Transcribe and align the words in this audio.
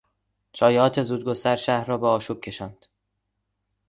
شایعات 0.53 1.01
زودگستر 1.01 1.55
شهر 1.55 1.85
را 1.85 1.97
به 1.97 2.07
آشوب 2.07 2.41
کشاند. 2.41 2.85